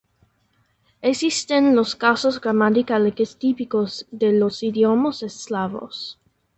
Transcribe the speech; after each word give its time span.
Existen 1.03 1.75
los 1.75 1.95
casos 1.95 2.41
gramaticales 2.41 3.37
típicos 3.37 4.07
de 4.09 4.31
los 4.33 4.63
idiomas 4.63 5.21
eslavos. 5.21 6.19